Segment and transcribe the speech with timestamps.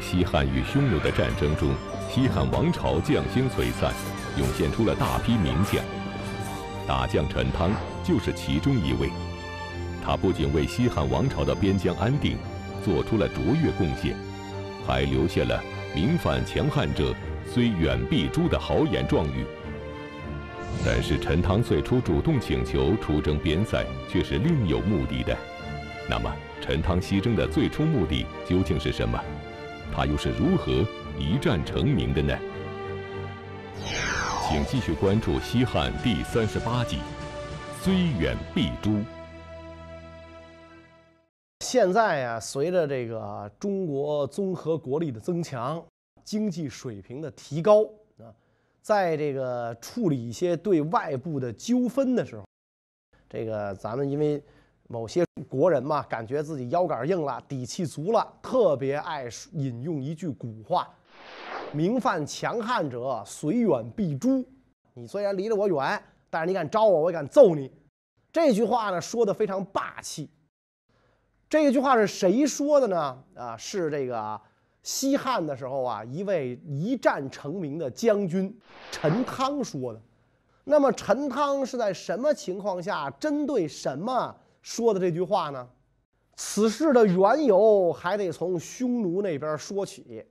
[0.00, 1.70] 西汉与匈奴的战争中，
[2.10, 3.92] 西汉王朝将星璀璨，
[4.38, 5.82] 涌现出了大批名将。
[6.86, 7.70] 大将陈汤
[8.02, 9.10] 就是其中一位。
[10.04, 12.36] 他不仅为西汉王朝的边疆安定
[12.84, 14.16] 做出了卓越贡献，
[14.86, 15.62] 还留下了
[15.94, 17.14] “明犯强汉者，
[17.46, 19.44] 虽远必诛”的豪言壮语。
[20.84, 25.36] 但是陈汤最初主动请求出征边塞，却是另有目的的。
[26.08, 29.20] 那么，陈汤西征的最初目的究竟是什么？
[29.92, 30.72] 他又是如何
[31.18, 32.38] 一战成名的呢？
[34.48, 36.98] 请继续关注《西汉》第三十八集，
[37.80, 39.02] 虽远必诛。
[41.60, 45.84] 现在啊，随着这个中国综合国力的增强，
[46.24, 47.84] 经济水平的提高
[48.18, 48.30] 啊，
[48.82, 52.44] 在这个处理一些对外部的纠纷的时候，
[53.28, 54.42] 这个咱们因为
[54.92, 60.92] 某些国人嘛，感觉自己腰杆硬了，底气足了，特别爱引用一句古话
[61.72, 64.44] ：“名犯强汉者，虽远必诛。”
[64.94, 67.70] 你虽然离着我远，但是你敢招我，我也敢揍你。
[68.32, 70.28] 这句话呢，说的非常霸气。
[71.48, 73.22] 这句话是谁说的呢？
[73.36, 74.40] 啊，是这个
[74.82, 78.52] 西汉的时候啊，一位一战成名的将军
[78.90, 80.02] 陈汤说的。
[80.64, 85.68] 那么陈汤是在什么情况下，针对什么说的这句话呢？
[86.36, 90.24] 此事的缘由还得从匈奴那边说起。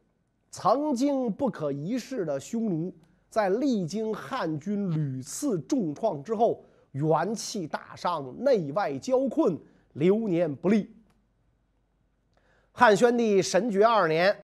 [0.50, 2.92] 曾经不可一世的匈奴，
[3.30, 9.56] 在历经汉军屡次重创之后，元气大伤，内外交困，
[9.94, 10.92] 流年不利。
[12.72, 14.36] 汉宣帝神爵二年，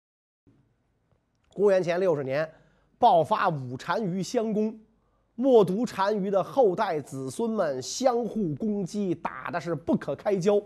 [1.52, 2.48] 公元前六十年，
[2.98, 4.78] 爆发五单于相攻，
[5.36, 10.60] 冒毒单于的后代子孙们相互攻击，打的是不可开交。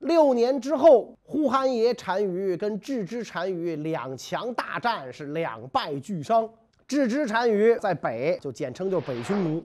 [0.00, 6.46] 六年之后，呼韩邪单于跟郅支单于两强大战，是两败俱伤。
[6.86, 9.62] 郅支单于在北，就简称就北匈奴；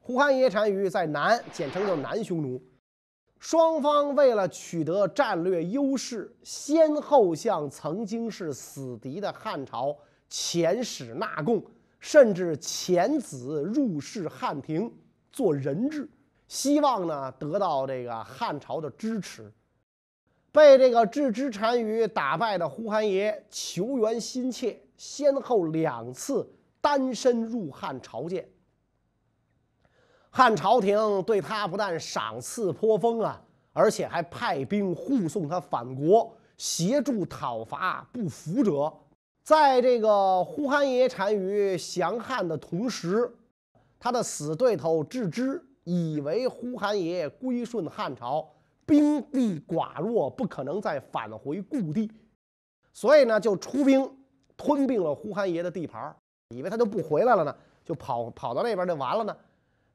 [0.00, 2.58] 呼韩邪单于在南，简称就南匈奴。
[3.38, 9.94] 双方为了取得战略优势，先后向曾经是死敌的汉朝
[10.30, 11.62] 遣使纳贡，
[12.00, 14.92] 甚至遣子入仕汉庭
[15.30, 16.08] 做人质，
[16.48, 19.52] 希望呢得到这个汉朝的支持。
[20.50, 26.50] 被这个郅支单于打败的呼韩邪求援心切，先后两次
[26.80, 28.48] 单身入汉朝见。
[30.30, 33.40] 汉朝廷对他不但赏赐颇丰啊，
[33.72, 38.92] 而且还派兵护送他返国，协助讨伐不服者。
[39.50, 43.28] 在这个呼韩邪单于降汉的同时，
[43.98, 48.48] 他的死对头郅支以为呼韩邪归顺汉朝，
[48.86, 52.08] 兵力寡弱，不可能再返回故地，
[52.92, 54.08] 所以呢，就出兵
[54.56, 56.14] 吞并了呼韩邪的地盘，
[56.50, 57.52] 以为他就不回来了呢，
[57.84, 59.36] 就跑跑到那边就完了呢。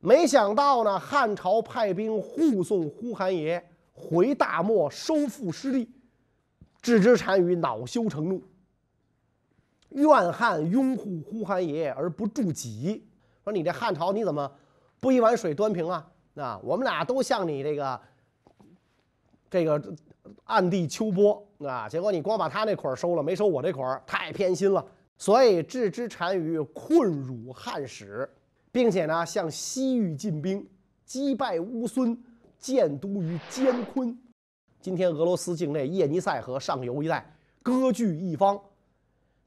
[0.02, 3.64] 没想到呢，汉朝派兵护送呼韩邪
[3.94, 5.90] 回大漠收复失地，
[6.82, 8.44] 郅支单于恼羞成怒，
[9.96, 13.04] 怨汉拥护呼韩邪而不助己，
[13.44, 14.50] 说你这汉朝你怎么
[15.00, 16.08] 不一碗水端平啊？
[16.36, 18.02] 啊，我们俩都向你这个
[19.50, 19.82] 这个
[20.46, 24.86] 暗地秋波啊，结果你光把他那捆收了，没收我这捆太偏心了。
[25.18, 28.30] 所以郅支单于困辱汉使。
[28.72, 30.68] 并且呢，向西域进兵，
[31.06, 32.22] 击败乌孙，
[32.60, 34.14] 建都于坚昆
[34.82, 37.26] （今天俄罗斯境内叶尼塞河上游一带），
[37.64, 38.60] 割据一方。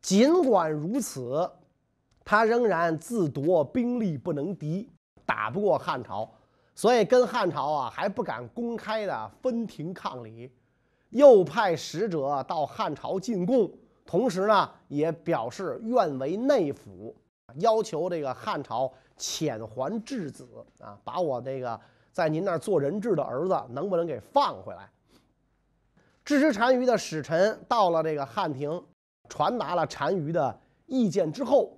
[0.01, 1.51] 尽管如此，
[2.25, 4.89] 他仍然自夺兵力不能敌，
[5.27, 6.31] 打不过汉朝，
[6.75, 10.51] 所以跟汉朝啊还不敢公开的分庭抗礼，
[11.11, 13.71] 又派使者到汉朝进贡，
[14.07, 17.15] 同时呢也表示愿为内府，
[17.57, 18.93] 要求这个汉朝。
[19.21, 20.47] 遣还质子
[20.79, 21.81] 啊，把我这个
[22.13, 24.89] 在您那儿做人质的儿子能不能给放回来？
[26.25, 28.81] 支持单于的使臣到了这个汉庭，
[29.29, 31.77] 传达了单于的意见之后，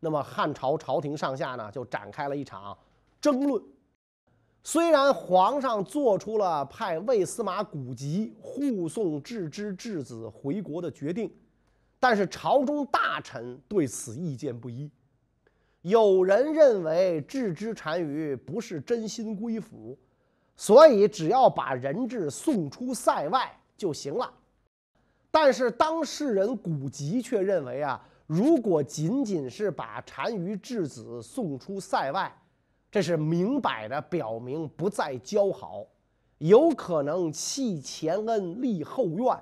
[0.00, 2.76] 那么汉朝朝廷上下呢就展开了一场
[3.20, 3.62] 争论。
[4.64, 11.28] 虽然皇上做出了派魏司马古籍护送郅支质子回国的决定，
[11.98, 14.88] 但是朝中大臣对此意见不一。
[15.80, 19.98] 有人认为郅支单于不是真心归附，
[20.54, 24.32] 所以只要把人质送出塞外就行了。
[25.32, 32.32] 但是当事人古籍却认为啊，如果仅仅是把单于质子送出塞外，
[32.90, 35.84] 这是明摆着表明不再交好，
[36.36, 39.36] 有可能弃前恩立后怨，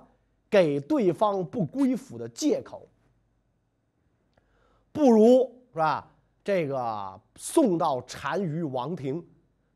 [0.48, 2.88] 给对方不归附的借口，
[4.92, 6.08] 不如是吧？
[6.44, 9.22] 这个送到单于王庭，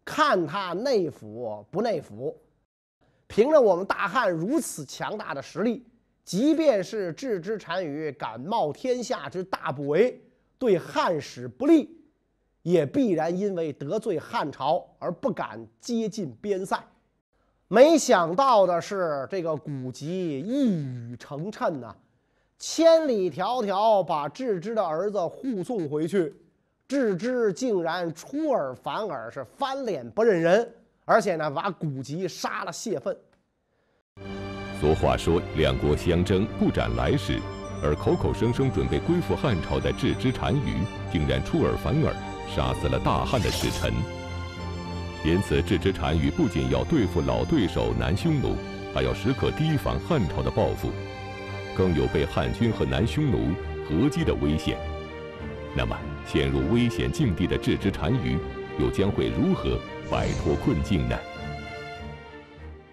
[0.04, 2.40] 看他内府不内府。
[3.26, 5.84] 凭着我们大汉如此强大的实力，
[6.24, 10.14] 即便是置之单于敢冒天下之大不韪，
[10.58, 12.00] 对汉使不利，
[12.62, 16.82] 也必然因为得罪汉朝而不敢接近边塞。
[17.68, 21.94] 没想到的是，这个古籍一语成谶呐，
[22.58, 26.34] 千里迢迢把智之的儿子护送回去，
[26.88, 30.74] 智之竟然出尔反尔，是翻脸不认人，
[31.04, 33.14] 而且呢，把古籍杀了泄愤。
[34.84, 37.40] 俗话说，两国相争不斩来使，
[37.82, 40.76] 而口口声声准备归附汉朝的智之单于，
[41.10, 42.12] 竟然出尔反尔，
[42.54, 43.90] 杀死了大汉的使臣。
[45.24, 48.58] 因此，置之单于不仅要对付老对手南匈奴，
[48.94, 50.90] 还要时刻提防汉朝的报复，
[51.74, 53.54] 更有被汉军和南匈奴
[53.88, 54.76] 合击的危险。
[55.74, 55.96] 那么，
[56.26, 58.36] 陷入危险境地的置之单于，
[58.78, 61.16] 又将会如何摆脱困境呢？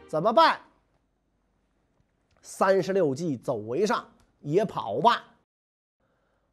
[0.07, 0.57] 怎么办？
[2.41, 4.05] 三十六计，走为上，
[4.39, 5.23] 也跑吧。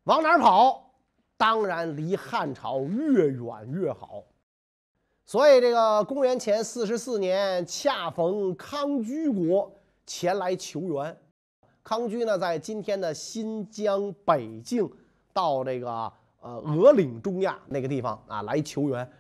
[0.05, 0.93] 往哪儿跑？
[1.37, 4.25] 当然离汉朝越远越好。
[5.25, 9.71] 所以，这个公元前四十四年，恰逢康居国
[10.07, 11.17] 前来求援。
[11.83, 14.91] 康居呢，在今天的新疆北境
[15.33, 15.91] 到这个
[16.41, 19.11] 呃鹅岭中亚那个地方啊来求援，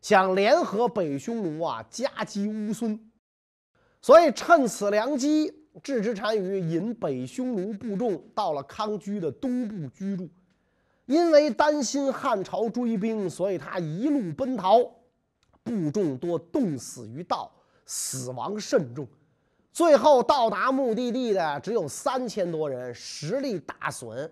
[0.00, 3.10] 想联合北匈奴啊夹击乌孙。
[4.00, 10.28] 所以，趁此良机，置之单于引北匈奴部众到了康居的东部居住。
[11.06, 14.78] 因为担心汉朝追兵，所以他一路奔逃。
[15.62, 17.50] 部众多冻死于道，
[17.84, 19.06] 死亡甚重。
[19.72, 24.30] 最后到达目的地的只有三千多人，实力大损。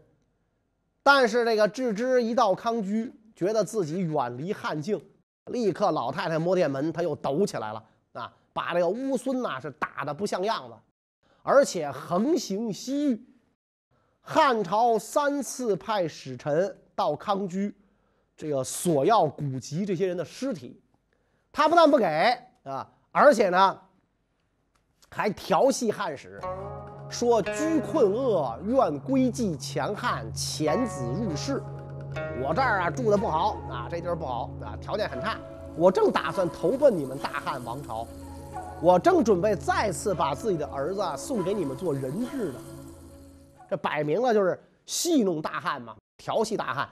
[1.03, 5.01] 但是这个智之一到康居，觉得自己远离汉境，
[5.47, 8.33] 立刻老太太摸电门，他又抖起来了啊！
[8.53, 10.75] 把这个乌孙呐是打得不像样子，
[11.49, 13.25] 而且横行西域。
[14.21, 17.75] 汉朝三次派使臣到康居，
[18.37, 20.79] 这个索要古籍这些人的尸体。
[21.51, 22.05] 他不但不给
[22.65, 23.81] 啊，而且呢，
[25.09, 26.39] 还调戏汉使，
[27.09, 31.63] 说居困厄，愿归继前汉，遣子入仕。
[32.43, 35.39] 我这儿啊住的不好啊，这地儿不好啊，条件很差。
[35.79, 38.07] 我正打算投奔你们大汉王朝，
[38.81, 42.61] 我正准备再次把自己的儿子送给你们做人质呢。
[43.69, 46.89] 这摆明了就是戏弄大汉嘛，调戏大汉。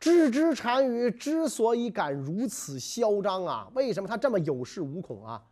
[0.00, 5.42] 置之单于之所以敢如此嚣张啊，为什么他这么有恃无恐啊？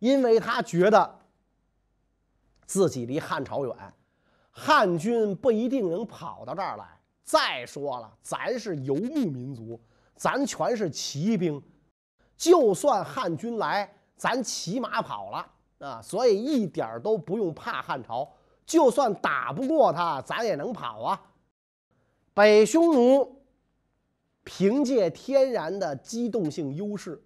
[0.00, 1.18] 因为他觉得
[2.66, 3.74] 自己离汉朝远，
[4.50, 6.84] 汉军不一定能跑到这儿来。
[7.24, 9.80] 再说了，咱是游牧民族，
[10.14, 11.60] 咱全是骑兵，
[12.36, 15.46] 就算汉军来，咱骑马跑了
[15.78, 18.28] 啊，所以一点都不用怕汉朝。
[18.64, 21.20] 就算打不过他，咱也能跑啊。
[22.34, 23.36] 北匈奴。
[24.48, 27.20] 凭借天然的机动性优势，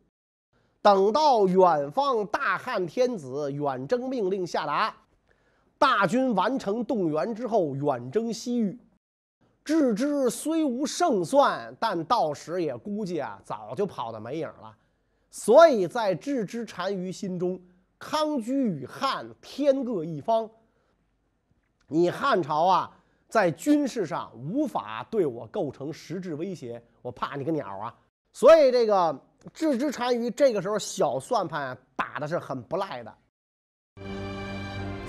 [0.81, 4.97] 等到远方大汉天子远征命令下达，
[5.77, 8.81] 大军完成动员之后，远征西域。
[9.63, 14.75] 置之虽无胜算，但到时也估计啊，早就跑得没影了。
[15.31, 17.61] 所以在智之单于心中，
[17.99, 20.51] 康居与汉天各一方。
[21.89, 22.97] 你汉朝啊。
[23.29, 27.95] 在军事上无法对我构成实质威胁，我怕你个鸟啊！
[28.33, 29.17] 所以这个
[29.55, 33.15] 置之单于这个时候小算盘打的是很不赖的。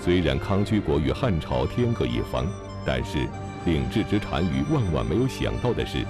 [0.00, 2.46] 虽然康居国与汉朝天各一方，
[2.86, 3.26] 但是
[3.66, 6.06] 令置之单于万万没有想到的是，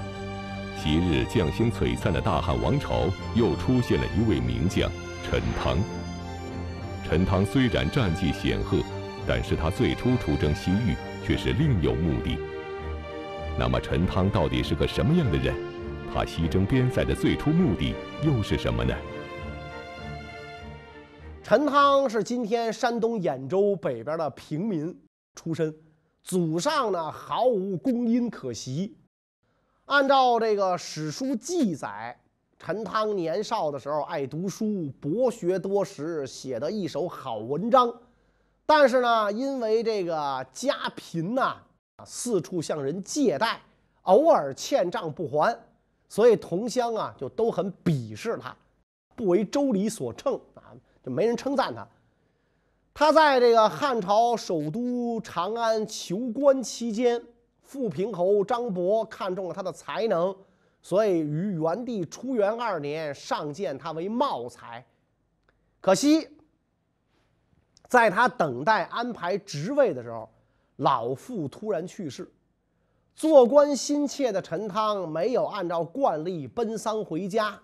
[0.83, 3.05] 昔日将星璀璨的大汉王朝
[3.37, 4.91] 又出现了一位名将
[5.23, 5.79] 陈汤。
[7.05, 8.79] 陈汤虽然战绩显赫，
[9.29, 10.97] 但是他最初出征西域。
[11.25, 12.37] 却是另有目的。
[13.57, 15.55] 那么陈汤到底是个什么样的人？
[16.13, 18.93] 他西征边塞的最初目的又是什么呢？
[21.45, 24.93] 陈汤是今天山东兖州北边的平民
[25.37, 25.73] 出身，
[26.25, 28.97] 祖上呢毫无功荫可习。
[29.93, 32.19] 按照这个史书记载，
[32.59, 37.93] 陈汤年少的时候爱读书，博学多识，写的一手好文章。
[38.65, 41.57] 但是呢，因为这个家贫呐，
[42.07, 43.61] 四处向人借贷，
[44.05, 45.55] 偶尔欠账不还，
[46.09, 48.57] 所以同乡啊就都很鄙视他，
[49.15, 50.73] 不为周礼所称啊，
[51.05, 51.87] 就没人称赞他。
[52.95, 57.23] 他在这个汉朝首都长安求官期间，
[57.73, 60.37] 富平侯张伯看中了他的才能，
[60.83, 64.85] 所以于元帝初元二年上荐他为茂才。
[65.81, 66.29] 可惜，
[67.89, 70.29] 在他等待安排职位的时候，
[70.77, 72.31] 老父突然去世。
[73.15, 77.59] 做官心切的陈汤没有按照惯例奔丧回家，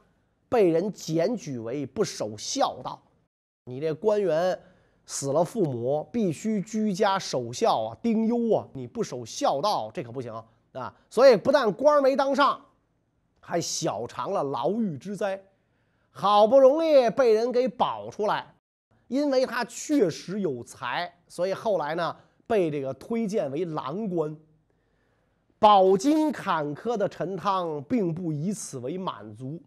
[0.49, 2.99] 被人检举为不守孝道。
[3.65, 4.59] 你这官员
[5.11, 8.69] 死了父母，必须居家守孝啊，丁忧啊！
[8.75, 10.31] 你不守孝道，这可不行
[10.73, 10.95] 啊！
[11.09, 12.61] 所以不但官没当上，
[13.41, 15.43] 还小尝了牢狱之灾。
[16.11, 18.55] 好不容易被人给保出来，
[19.07, 22.15] 因为他确实有才，所以后来呢，
[22.47, 24.37] 被这个推荐为郎官。
[25.59, 29.59] 饱经坎坷的陈汤并不以此为满足，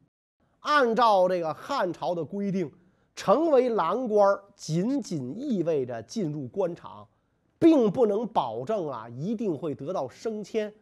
[0.59, 2.71] 按照这个汉朝的规定，
[3.15, 7.07] 成为郎官仅仅意味着进入官场，
[7.59, 10.73] 并不能保证啊一定会得到升迁。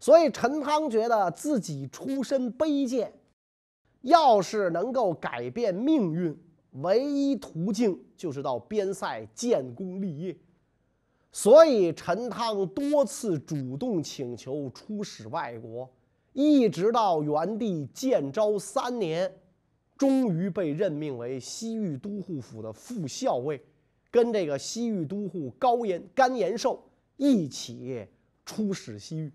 [0.00, 3.12] 所以陈汤觉得自己出身卑贱，
[4.02, 6.36] 要是能够改变命运，
[6.82, 10.36] 唯一途径就是到边塞建功立业。
[11.32, 15.90] 所以，陈汤多次主动请求出使外国，
[16.32, 19.32] 一直到元帝建昭三年，
[19.96, 23.60] 终于被任命为西域都护府的副校尉，
[24.10, 26.82] 跟这个西域都护高延甘延寿
[27.16, 28.06] 一起
[28.44, 29.32] 出使西域。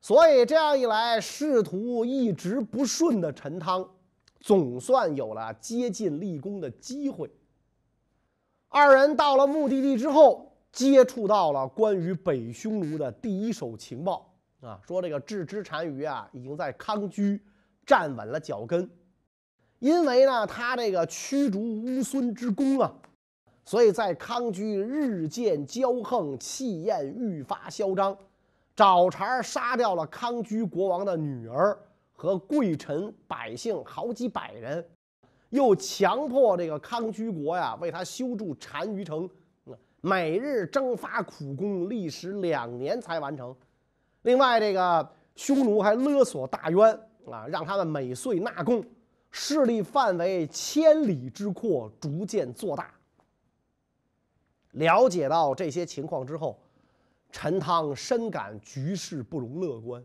[0.00, 3.88] 所以，这样一来，仕途一直不顺的陈汤，
[4.40, 7.30] 总算有了接近立功的机会。
[8.68, 10.48] 二人到了目的地之后。
[10.72, 17.42] 接触到了关于北匈奴的第一手情报啊，说这个郅支单于啊已经在康居
[17.84, 18.88] 站稳了脚跟，
[19.80, 22.92] 因为呢他这个驱逐乌孙之功啊，
[23.64, 28.16] 所以在康居日渐骄横，气焰愈发嚣张，
[28.76, 31.76] 找茬杀掉了康居国王的女儿
[32.12, 34.84] 和贵臣百姓好几百人，
[35.48, 39.28] 又强迫这个康居国呀为他修筑单于城。
[40.02, 43.54] 每日征发苦工，历时两年才完成。
[44.22, 48.82] 另外，这个匈奴还勒索大渊啊，让他们每岁纳贡，
[49.30, 52.94] 势力范围千里之阔，逐渐做大。
[54.72, 56.58] 了解到这些情况之后，
[57.30, 60.04] 陈汤深感局势不容乐观。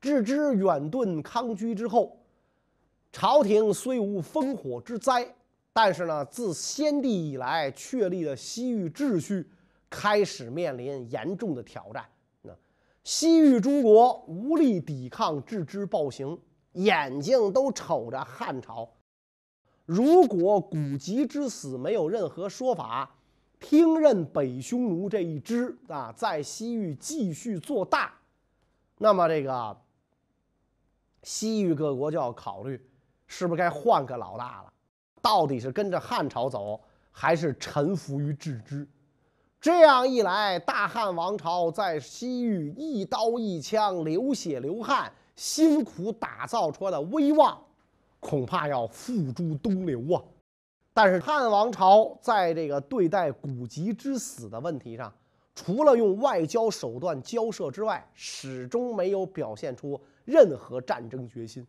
[0.00, 2.18] 置之远遁康居之后，
[3.12, 5.34] 朝廷虽无烽火之灾。
[5.74, 9.48] 但是呢，自先帝以来确立的西域秩序
[9.88, 12.04] 开始面临严重的挑战。
[12.42, 12.54] 那
[13.04, 16.38] 西域诸国无力抵抗置之暴行，
[16.72, 18.88] 眼睛都瞅着汉朝。
[19.84, 23.14] 如果古籍之死没有任何说法，
[23.58, 28.12] 听任北匈奴这一支啊，在西域继续做大，
[28.98, 29.76] 那么这个
[31.22, 32.80] 西域各国就要考虑，
[33.26, 34.72] 是不是该换个老大了。
[35.20, 38.88] 到底是跟着汉朝走，还是臣服于郅支？
[39.60, 47.60] 这样一来，大汉王朝在西域一刀一枪、流血流汗、辛苦打造出来的威望，
[48.20, 50.22] 恐怕要付诸东流啊！
[50.94, 55.12] 但是汉王朝在这个对待古籍之死的问题上，
[55.52, 61.66] 除了用外交手段交涉之外，始终没有表现出任何战争决心，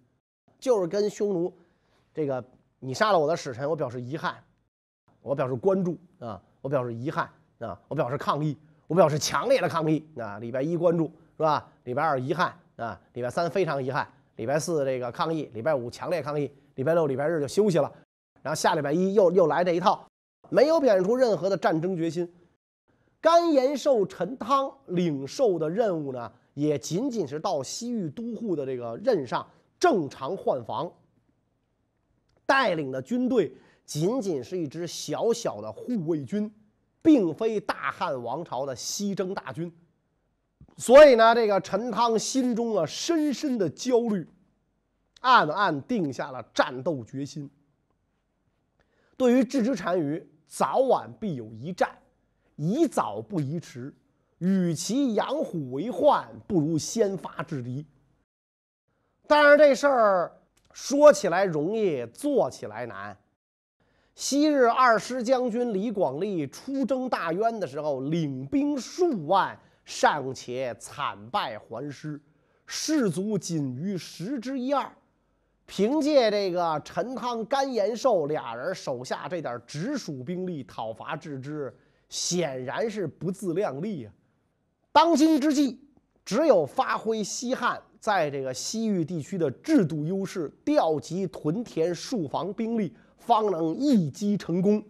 [0.59, 1.51] 就是跟匈奴
[2.13, 2.45] 这个。
[2.77, 4.35] 你杀了我的使臣，我表示遗憾，
[5.23, 7.27] 我表示关注啊，我表示遗憾
[7.57, 10.37] 啊，我表示抗议，我表示强烈的抗议啊！
[10.37, 11.05] 礼拜一关注
[11.37, 11.67] 是吧？
[11.85, 17.91] 礼拜二遗憾啊，礼拜三非常遗憾，礼拜四这个抗议，礼拜五强烈抗议，礼拜六、礼拜日就休息了，
[18.41, 20.07] 然后下礼拜一又又来这一套，
[20.49, 22.31] 没有表现出任何的战争决心。
[23.21, 29.47] 甘延寿、陈汤领受的任务呢，也仅仅是到西域都护的这个任上
[29.79, 30.91] 正常换防。
[32.45, 36.53] 带领的军队仅仅是一支小小的护卫军，
[37.01, 39.71] 并非大汉王朝的西征大军。
[40.77, 44.27] 所以呢，这个陈汤心中啊深深的焦虑，
[45.21, 47.49] 暗暗定下了战斗决心。
[49.15, 51.89] 对于郅支单于，早晚必有一战，
[52.55, 53.93] 宜早不宜迟。
[54.39, 57.85] 与其养虎为患，不如先发制敌。
[59.27, 60.31] 但是这事儿。
[60.75, 63.15] 说起来容易，做起来难。
[64.15, 72.19] 昔日二师将军李广利出征大渊的时候，领兵数万，尚且惨败还师，
[72.65, 74.91] 士卒仅余十之一二。
[75.65, 81.73] 凭借这个陈汤、甘延寿俩人手下这点直属兵力讨伐郅支，
[82.09, 84.11] 显然是不自量力呀。
[84.91, 85.79] 当今之计，
[86.25, 94.83] 只有发挥西汉在这个西域地区的制度优势，调集屯田戍防兵力，方能一击成功。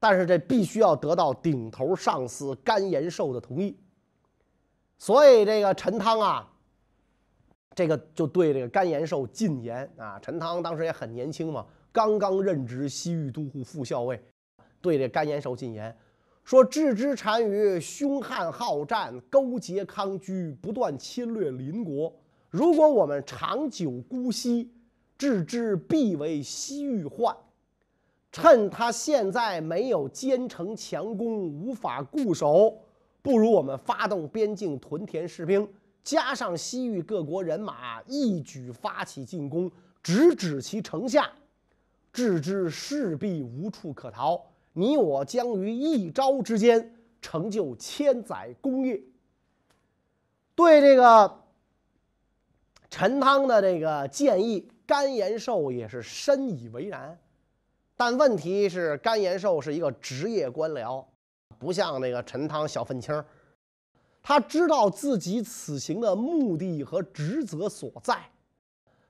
[0.00, 3.76] 但是这必须要得到顶头上司甘延寿的同意。
[5.00, 6.46] 所以这个陈汤啊。
[7.74, 14.20] 这个就对这个甘延寿进言啊，陈汤当时也很年轻嘛，刚刚任职西域都护副校尉，
[14.82, 15.96] 对这甘延寿进言
[16.44, 22.12] 说：“郅支单于凶悍好战，勾结康居，不断侵略邻国。
[22.50, 24.70] 如果我们长久姑息，
[25.16, 27.34] 郅支必为西域患。
[28.32, 32.76] 趁他现在没有坚城强攻，无法固守，
[33.22, 35.68] 不如我们发动边境屯田士兵。”
[36.02, 39.70] 加上西域各国人马一举发起进攻，
[40.02, 41.30] 直指其城下，
[42.10, 44.42] 置之势必无处可逃。
[44.72, 48.98] 你我将于一朝之间成就千载功业。
[50.54, 51.42] 对这个
[52.88, 57.16] 陈汤的这个建议，甘延寿也是深以为然。
[57.94, 61.04] 但问题是，甘延寿是一个职业官僚，
[61.60, 63.24] 不像那个陈汤小愤青儿。
[64.22, 68.18] 他知道自己此行的目的和职责所在，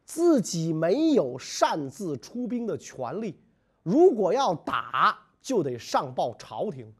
[0.04, 3.40] 自己没有擅自出兵的权利。
[3.83, 6.92] 如果要打，就得上报朝廷。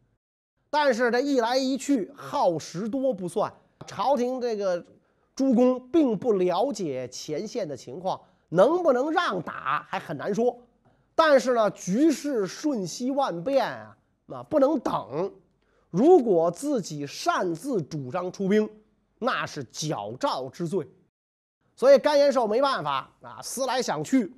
[0.71, 3.53] 但是这一来一去，耗时多不算，
[3.87, 4.85] 朝廷这个
[5.35, 10.57] 诸公并不了解前线的情况，能不能让打还很难说。
[11.15, 15.33] 但是呢，局势瞬息万变啊，那不能等。
[15.91, 18.69] 如果自己擅自主张出兵，
[19.19, 20.87] 那是矫诏之罪。
[21.75, 24.33] 所以甘延寿没办法啊，思来想去，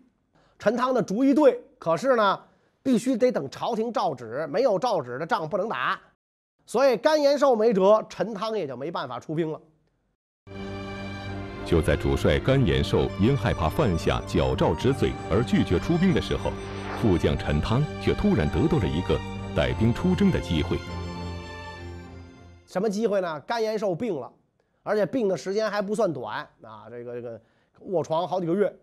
[0.59, 2.41] 陈汤的主意对，可是呢，
[2.83, 6.01] 必须得等朝廷诏旨，没有诏旨的仗不能打。
[6.65, 9.61] 所以甘延寿没辙，陈汤也就没办法出兵了。
[11.67, 16.51] 就在主帅甘延寿因害怕犯下矫诏之罪而拒绝出兵的时候，
[17.01, 19.19] 副将陈汤却突然得到了一个
[19.55, 20.79] 带兵出征的机会。
[22.73, 23.39] 什么机会呢？
[23.41, 24.33] 甘延寿病了，
[24.83, 26.89] 而且病的时间还不算短啊！
[26.89, 27.39] 这个这个
[27.81, 28.75] 卧床好几个月，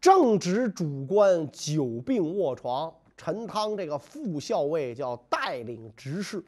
[0.00, 6.42] 正值主官久病卧床，陈汤这个副校尉叫带领执事，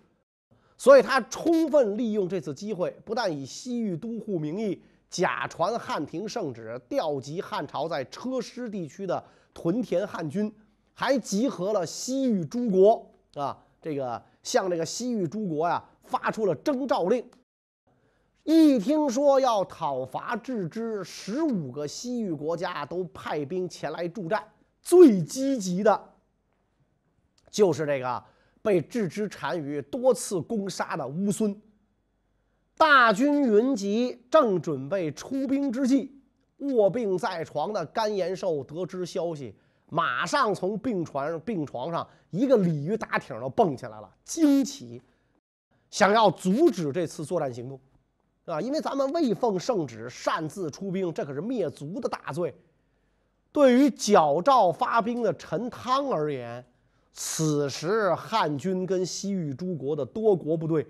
[0.79, 10.51] 所以他充分利用这次机会，不但以西域都护名义假传汉廷圣旨，调集汉朝在车师地区的屯田汉军，
[10.95, 15.85] 还集合了西域诸国啊，这个向这个西域诸国呀。
[16.07, 17.29] 发出了征召令。
[18.45, 24.43] 一听说要讨伐郅支，十五个西域国家都派兵前来助战。
[24.81, 26.15] 最积极的，
[27.51, 28.25] 就是这个
[28.63, 31.61] 被郅支单于多次攻杀的乌孙。
[32.77, 36.17] 大军云集，正准备出兵之际，
[36.59, 39.53] 卧病在床的甘延寿得知消息，
[39.87, 45.03] 马上从病床病床上一个鲤鱼打挺的蹦起来了，惊起。
[45.97, 47.81] 想要阻止这次作战行动，
[48.45, 52.55] 啊，因为咱们未奉圣旨擅自出兵，这可是灭族的大罪。
[53.51, 56.63] 对于矫诏发兵的陈汤而言，
[57.15, 60.87] 此时汉军跟西域诸国的多国部队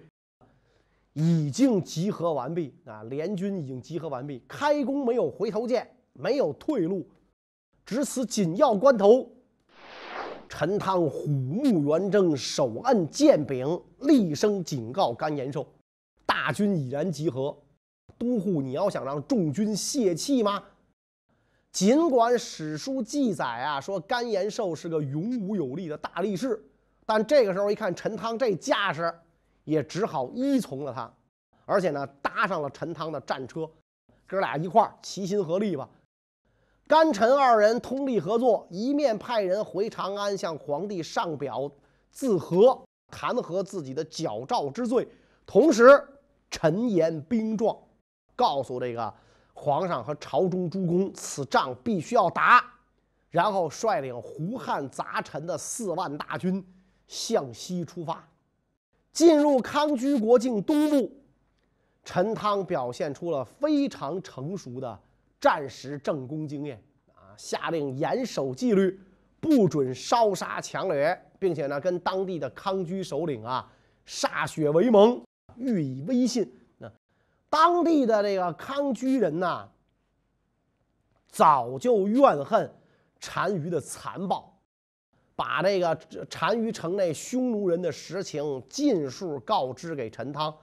[1.13, 7.09] 已经集合完毕，啊，联军已经集合完毕，开弓没有回头箭，没有退路，
[7.85, 9.31] 值此紧要关头。
[10.49, 15.67] 陈汤虎目圆睁，手摁剑柄，厉声警告甘延寿
[16.25, 17.57] ：“大军已然集合，
[18.19, 20.63] 都护，你要想让众军泄气吗？”
[21.73, 26.65] 尽管史书记载啊，说甘延寿是个勇武有力的大力士，
[27.05, 29.15] 但这个时候一看陈汤这架势，
[29.65, 31.13] 也只好依从了他，
[31.67, 33.69] 而且呢，搭上了陈汤的战车，
[34.27, 35.87] 哥俩一块儿齐心合力吧。
[36.89, 41.69] 甘陈二人通力合作，一面派人回长安向皇帝上表
[42.13, 45.09] 自和，弹劾自己的矫诏之罪，
[45.45, 46.01] 同时
[46.49, 47.77] 陈言兵状，
[48.37, 49.13] 告诉这个
[49.53, 52.65] 皇上和朝中诸公，此仗必须要打。
[53.31, 56.65] 然后率领胡汉杂陈的四万大军
[57.09, 58.25] 向西出发，
[59.13, 61.13] 进入康居国境东部。
[62.05, 65.01] 陈汤表现出了非常成熟的。
[65.41, 66.83] 战时政工经验
[67.15, 68.99] 啊，下令严守纪律，
[69.41, 73.71] 不准烧杀抢掠，并且呢，跟当地的康居首领啊
[74.07, 75.23] 歃血为盟，
[75.57, 76.51] 予以威信。
[76.79, 76.91] 那
[77.51, 79.69] 当地的这个康居人呐，
[81.29, 82.73] 早就怨恨
[83.21, 84.59] 单于的残暴，
[85.35, 85.95] 把这个
[86.31, 90.57] 单于城内匈奴人的实情尽数告知给陈汤。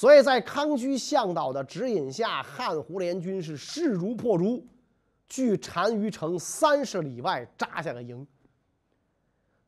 [0.00, 4.66] 所以在康居向导的指引下，汉胡联军是势如破竹，
[5.28, 8.26] 距单于城三十里外扎下了营。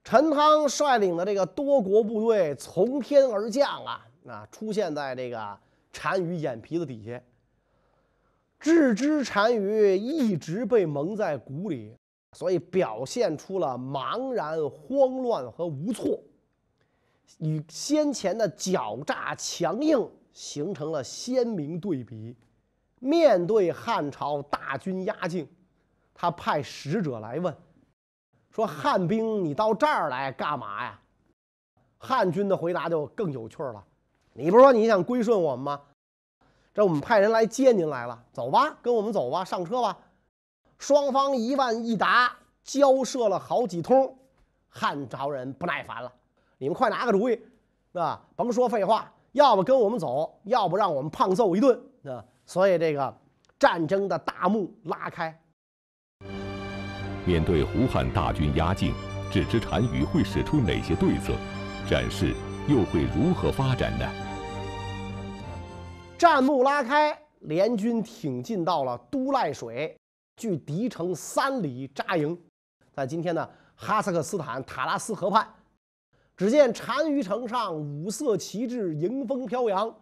[0.03, 5.59] 陈汤率领的这个多国部队从天而降啊，啊，出现在这个
[5.92, 7.21] 单于眼皮子底下。
[8.59, 11.95] 置之单于一直被蒙在鼓里，
[12.33, 16.18] 所以表现出了茫然、慌乱和无措，
[17.37, 22.37] 与先前的狡诈强硬形成了鲜明对比。
[22.99, 25.49] 面对汉朝大军压境，
[26.14, 27.57] 他派使者来问。
[28.51, 31.01] 说汉兵，你到这儿来干嘛呀？
[31.99, 33.85] 汉军的回答就更有趣了。
[34.33, 35.81] 你不是说你想归顺我们吗？
[36.75, 39.99] 这我们派人来接您来了，走吧，跟我们走吧，上车吧。
[40.79, 44.16] 双方一问一答，交涉了好几通，
[44.68, 46.12] 汉朝人不耐烦了，
[46.59, 47.40] 你们快拿个主意，
[47.92, 53.18] 啊，甭说废话，要不跟我们走，要不让我们胖揍一顿，啊，所以这个
[53.59, 55.35] 战争的大幕拉开。
[57.25, 58.92] 面对胡汉大军压境，
[59.31, 61.33] 只知单于会使出哪些对策？
[61.88, 62.35] 战事
[62.68, 64.07] 又会如何发展呢？
[66.18, 69.97] 战幕拉开，联军挺进到了都赖水，
[70.37, 72.38] 距敌城三里扎营，
[72.92, 75.49] 在今天呢哈萨克斯坦塔拉斯河畔。
[76.37, 79.95] 只见单于城上五色旗帜迎风飘扬，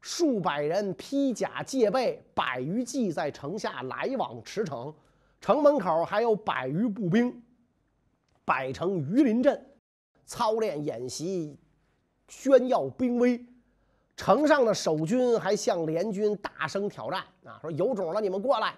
[0.00, 4.92] 数百人披甲戒备，百余骑在城下来往驰骋。
[5.40, 7.42] 城门口还有百余步兵
[8.44, 9.66] 摆成鱼鳞阵，
[10.24, 11.56] 操练演习，
[12.28, 13.46] 炫耀兵威。
[14.16, 18.74] 城上的守军还向联军大声挑战啊，说有种了，你们过来！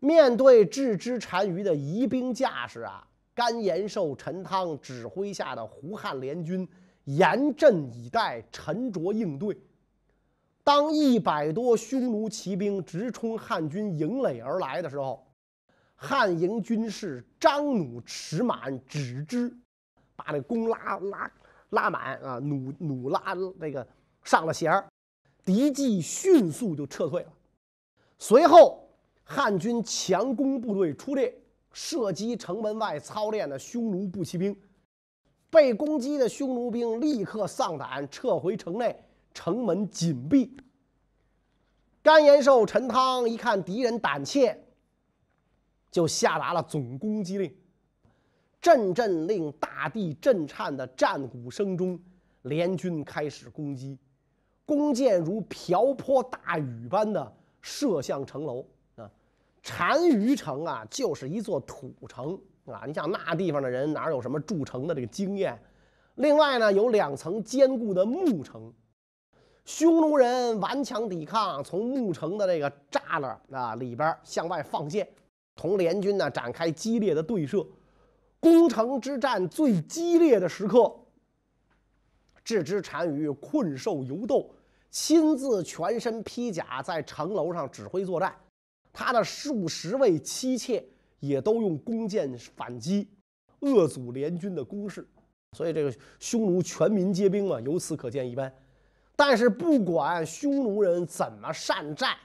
[0.00, 3.07] 面对置之单于的疑兵架势啊，
[3.38, 6.68] 甘延寿、陈汤指挥下的胡汉联军
[7.04, 9.56] 严阵以待，沉着应对。
[10.64, 15.24] 当一百多匈奴骑兵直冲汉军营垒而来的时候，
[15.94, 19.56] 汉营军士张弩持满，止之，
[20.16, 21.30] 把这弓拉拉
[21.70, 23.86] 拉满啊，弩弩拉那个
[24.24, 24.88] 上了弦儿，
[25.44, 27.32] 敌骑迅速就撤退了。
[28.18, 28.88] 随后，
[29.22, 31.32] 汉军强攻部队出列，
[31.80, 34.54] 射击城门外操练的匈奴步骑兵。
[35.48, 39.00] 被攻击的匈奴兵立刻丧胆，撤回城内，
[39.32, 40.56] 城门紧闭。
[42.02, 44.60] 甘延寿、陈汤一看敌人胆怯。
[45.88, 47.56] 就下达了总攻击令，
[48.60, 51.98] 阵阵令大地震颤的战鼓声中，
[52.42, 53.96] 联军开始攻击，
[54.66, 58.66] 弓箭如瓢泼大雨般的射向城楼！
[59.68, 62.84] 单于城啊，就是一座土城啊！
[62.86, 65.60] 你想那地方的人哪有什么筑城的这个经验？
[66.14, 68.72] 另外呢，有两层坚固的木城，
[69.64, 75.08] 匈奴人顽强抵抗，从木城的这个栅栏啊里边向外放箭。
[75.54, 77.66] 同联军呢展开激烈的对射，
[78.40, 80.94] 攻城之战最激烈的时刻，
[82.44, 84.48] 置之单于困兽犹斗，
[84.90, 88.34] 亲自全身披甲在城楼上指挥作战，
[88.98, 90.84] 他的数十位妻妾
[91.20, 93.08] 也都用弓箭反击，
[93.60, 95.06] 遏阻联军的攻势。
[95.56, 98.52] 所以这个匈奴全民皆兵嘛，由此可见一斑。
[99.14, 102.16] 但是不管匈奴人怎么善战，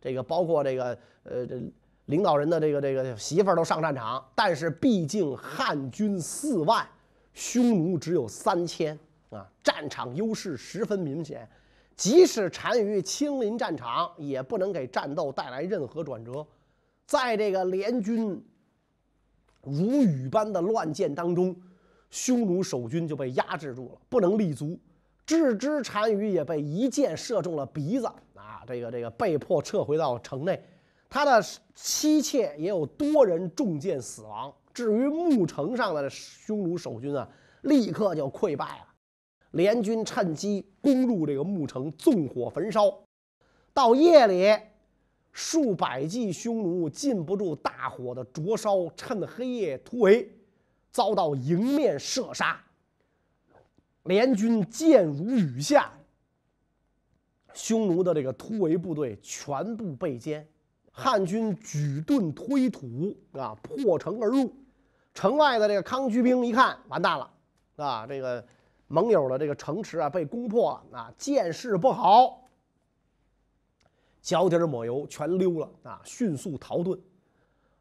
[0.00, 1.62] 这个包括这个呃这。
[2.06, 6.84] 领导人的这个这个媳妇儿都上战场，但是毕竟汉军四万，
[7.32, 8.98] 匈奴只有三千
[9.30, 11.48] 啊，战场优势十分明显。
[12.02, 16.44] 即使单于亲临战场，也不能给战斗带来任何转折。
[17.06, 18.44] 在这个联军
[19.62, 21.54] 如雨般的乱箭当中，
[22.10, 24.76] 匈奴守军就被压制住了，不能立足。
[25.24, 30.60] 置之单于也被一箭射中了鼻子啊，这个这个被迫撤回到城内。
[31.08, 31.40] 他的
[31.72, 34.52] 妻妾也有多人中箭死亡。
[34.74, 37.28] 至于牧城上的匈奴守军啊，
[37.60, 38.86] 立刻就溃败了。
[39.52, 42.92] 联军趁机攻入这个牧城，纵火焚烧。
[43.72, 44.54] 到夜里，
[45.32, 50.30] 数百计匈奴禁不住大火的灼烧，趁黑夜突围，
[50.90, 52.60] 遭到迎面射杀。
[54.04, 55.92] 联军箭如雨下，
[57.54, 60.44] 匈奴的这个突围部队全部被歼。
[60.90, 64.54] 汉军举盾推土啊，破城而入。
[65.14, 67.30] 城外的这个康居兵一看，完蛋了
[67.76, 68.06] 啊！
[68.06, 68.44] 这个
[68.92, 72.46] 盟友的这个城池啊被攻破了啊，见势不好。
[74.20, 76.02] 脚底抹油，全溜了啊！
[76.04, 76.98] 迅速逃遁。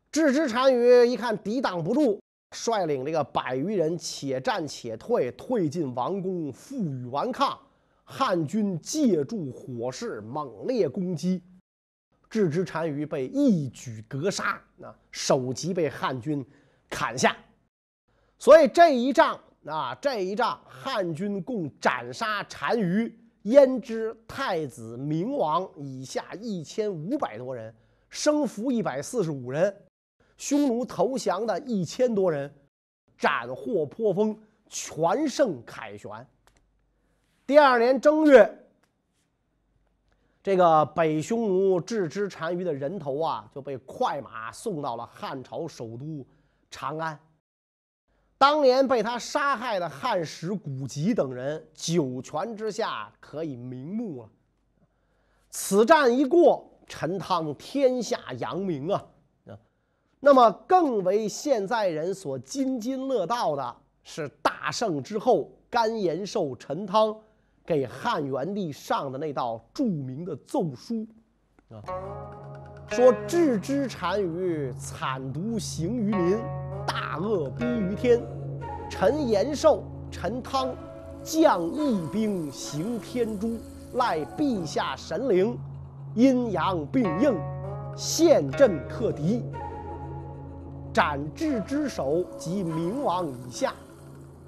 [0.10, 2.18] 郅支单于一看抵挡不住，
[2.52, 7.60] 率领这个百余人且战且退，退进王宫，负隅顽抗。
[8.06, 11.44] 汉军借助火势猛烈攻击，
[12.30, 16.46] 郅支单于被一举格杀，啊，首级被汉军
[16.90, 17.36] 砍下。
[18.40, 23.18] 所以这一仗啊，这一仗汉军共斩杀单于。
[23.46, 27.74] 焉知太子明王以下一千五百多人，
[28.08, 29.76] 生俘一百四十五人，
[30.38, 32.54] 匈奴投降的一千多人，
[33.18, 36.12] 斩获颇丰，全胜凯旋。
[37.48, 38.64] 第二年正月，
[40.44, 46.24] 这个北匈奴郅支单于的人头啊，就被快马送到了汉朝首都
[46.70, 47.20] 长安。
[48.42, 54.30] 当年被他杀害的汉使古籍等人，九泉之下可以瞑目了。
[55.52, 59.06] 此战一过，陈汤天下扬名啊！
[59.46, 59.54] 啊，
[60.20, 67.16] 那么更为现在人所津津乐道的是大胜之后，甘延寿陈汤
[67.64, 71.06] 给汉元帝上的那道著名的奏书
[71.70, 71.78] 啊，
[72.88, 76.61] 说置之单于惨毒行于民。
[76.86, 78.22] 大恶逼于天，
[78.90, 80.70] 陈延寿、陈汤
[81.24, 83.58] 将义兵行天诛，
[83.94, 85.58] 赖陛下神灵，
[86.16, 87.38] 阴阳并应，
[87.96, 89.44] 陷阵克敌，
[90.94, 93.74] 斩郅之首及明王以下，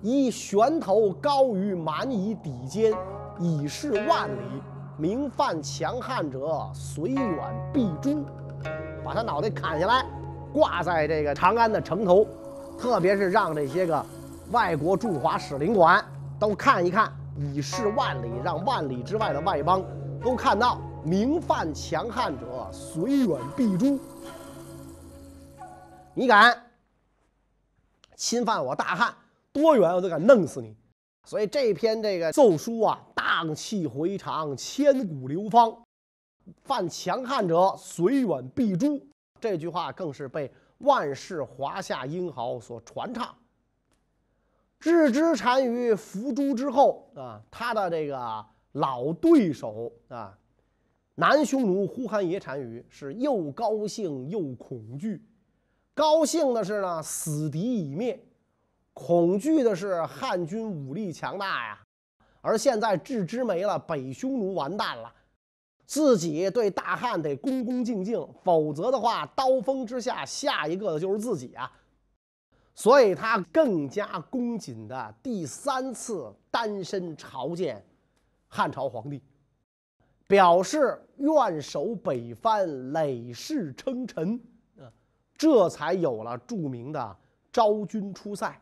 [0.02, 2.94] 以悬头高于蛮夷底间，
[3.40, 4.62] 以示万里。
[4.96, 7.36] 明犯强汉者，随远
[7.74, 8.24] 必诛，
[9.04, 10.06] 把他脑袋砍下来。
[10.54, 12.28] 挂在这个长安的城头，
[12.78, 14.06] 特别是让这些个
[14.52, 16.06] 外国驻华使领馆
[16.40, 19.84] 都看一看，以示万里，让万里之外的外邦
[20.24, 24.00] 都看到，明犯强汉者，随远必诛。
[26.14, 26.56] 你敢
[28.16, 29.12] 侵犯我大汉，
[29.52, 30.76] 多远我都敢弄死你。
[31.26, 35.76] 所以这篇这个奏书啊，荡气回肠，千古流芳。
[36.64, 39.02] 犯强汉者，随远必诛。
[39.44, 43.36] 这句话更是被万世华夏英豪所传唱。
[44.80, 50.34] 郅支单于伏诛之后啊，他的这个老对手啊，
[51.16, 55.22] 南匈奴呼韩邪单于是又高兴又恐惧。
[55.94, 58.16] 高兴的是呢，死敌已灭；
[58.94, 61.84] 恐惧的是汉军武力强大呀。
[62.40, 65.14] 而现在郅支没了，北匈奴完蛋了。
[65.86, 71.72] 自己对大汉得恭恭敬敬，否则的话，刀锋之下下一个的就是自己啊！
[72.74, 77.86] 所以他更加恭谨的第三次单身朝见
[78.48, 79.22] 汉朝皇帝，
[80.26, 84.42] 表示愿守北藩，累世称臣
[84.80, 84.90] 啊！
[85.38, 87.18] 这才有了著名的
[87.52, 88.60] 昭君出塞，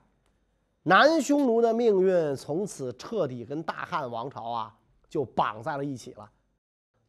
[0.84, 4.76] 南匈奴的命运从此彻底跟大汉王朝啊
[5.08, 6.30] 就绑在了一起了。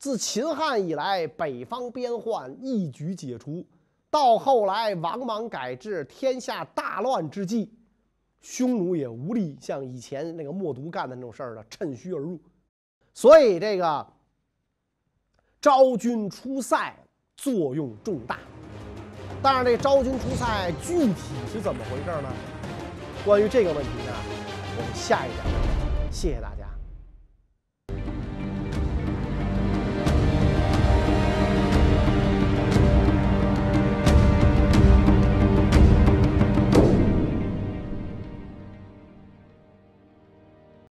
[0.03, 3.65] 自秦汉以来，北方边患一举解除，
[4.11, 7.73] 到后来王莽改制，天下大乱之际，
[8.41, 12.37] 匈奴也无力像以前那个冒毒干的那种事儿了，趁虚而入。
[13.15, 14.05] 所以这个
[15.61, 16.93] 昭君出塞
[17.37, 18.41] 作用重大。
[19.41, 22.29] 但是这昭君出塞具体是怎么回事呢？
[23.25, 24.12] 关于这个问题呢，
[24.77, 25.47] 我们下一讲，
[26.11, 26.62] 谢谢大家。